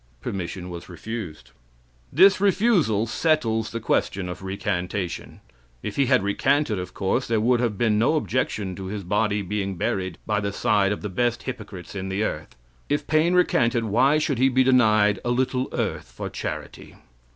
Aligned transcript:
Permission 0.19 0.71
was 0.71 0.89
refused. 0.89 1.51
This 2.11 2.41
refusal 2.41 3.05
settles 3.05 3.69
the 3.69 3.79
question 3.79 4.27
of 4.29 4.41
recantation. 4.41 5.41
If 5.83 5.95
he 5.95 6.07
had 6.07 6.23
recanted, 6.23 6.79
of 6.79 6.95
course 6.95 7.27
there 7.27 7.39
would 7.39 7.59
have 7.59 7.77
been 7.77 7.99
no 7.99 8.15
objection 8.15 8.75
to 8.77 8.85
his 8.87 9.03
body 9.03 9.43
being 9.43 9.75
buried 9.77 10.17
by 10.25 10.39
the 10.39 10.51
side 10.53 10.91
of 10.91 11.03
the 11.03 11.09
best 11.09 11.43
hypocrites 11.43 11.93
in 11.93 12.09
the 12.09 12.23
earth. 12.23 12.55
If 12.89 13.05
Paine 13.05 13.35
recanted, 13.35 13.83
why 13.83 14.17
should 14.17 14.39
he 14.39 14.49
denied 14.49 15.19
"a 15.23 15.29
little 15.29 15.69
earth 15.71 16.11
for 16.11 16.31
charity?" 16.31 16.95